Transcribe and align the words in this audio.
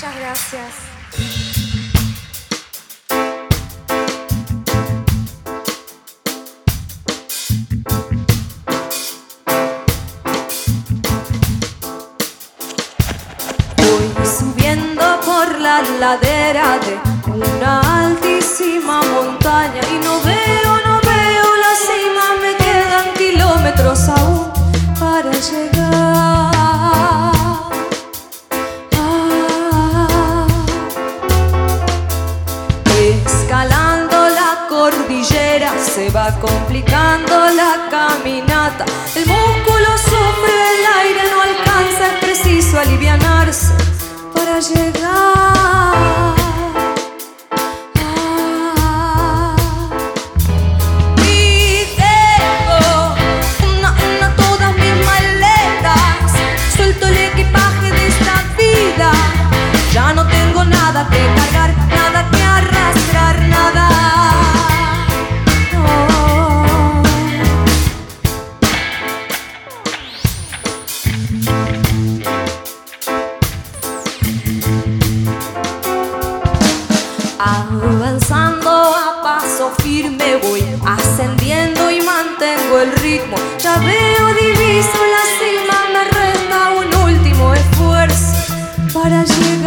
Muchas 0.00 0.16
gracias. 0.20 0.74
Voy 13.76 14.24
subiendo 14.24 15.20
por 15.26 15.58
la 15.58 15.82
ladera 15.82 16.78
de 16.78 17.32
una 17.32 18.04
altísima 18.04 19.02
montaña 19.02 19.80
y 19.90 19.98
no 20.04 20.20
veo, 20.20 20.77
Escalando 33.48 34.28
la 34.28 34.66
cordillera 34.68 35.72
se 35.78 36.10
va 36.10 36.38
complicando 36.38 37.34
la 37.56 37.88
caminata. 37.90 38.84
El 39.16 39.24
músculo 39.24 39.88
sufre 39.96 40.52
el 40.74 40.84
aire, 41.00 41.22
no 41.32 41.40
alcanza, 41.40 42.08
es 42.12 42.18
preciso 42.20 42.78
alivianarse 42.78 43.72
para 44.34 44.60
llegar. 44.60 44.98
Una 53.78 54.36
todas 54.36 54.74
mis 54.74 55.06
maletas. 55.06 56.32
Suelto 56.76 57.06
el 57.06 57.16
equipaje 57.16 57.92
de 57.92 58.08
esta 58.08 58.44
vida. 58.58 59.10
Ya 59.94 60.12
no 60.12 60.26
tengo 60.26 60.64
nada 60.66 61.08
que 61.08 61.37
Avanzando 77.40 78.68
a 78.68 79.22
paso 79.22 79.70
firme 79.78 80.36
voy 80.42 80.60
ascendiendo 80.84 81.88
y 81.88 82.00
mantengo 82.00 82.80
el 82.80 82.92
ritmo. 82.96 83.36
Ya 83.60 83.78
veo 83.78 84.28
diviso 84.34 84.98
la 85.14 85.24
cima, 85.38 85.78
me 85.92 86.04
resta 86.10 86.70
un 86.80 87.12
último 87.14 87.54
esfuerzo 87.54 88.34
para 88.92 89.22
llegar. 89.22 89.57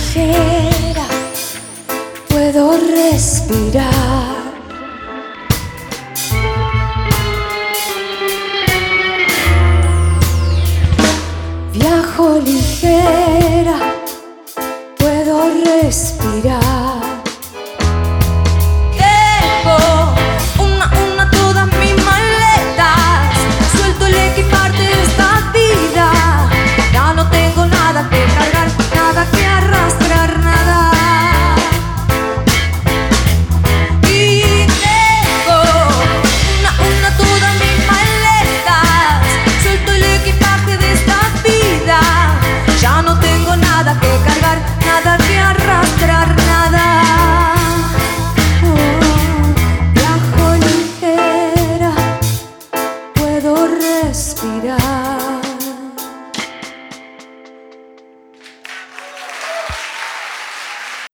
Ligera, 0.00 1.04
puedo 2.28 2.76
respirar. 2.78 4.29